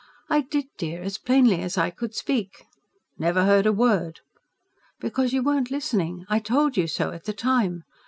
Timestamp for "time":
7.33-7.83